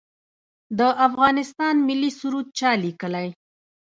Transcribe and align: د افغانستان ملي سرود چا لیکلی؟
د 0.77 0.79
افغانستان 1.07 1.75
ملي 1.87 2.11
سرود 2.19 2.47
چا 2.59 2.71
لیکلی؟ 2.83 3.27